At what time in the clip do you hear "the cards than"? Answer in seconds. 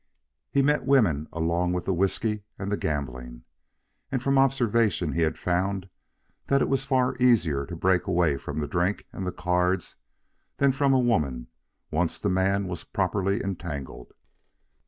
9.27-10.71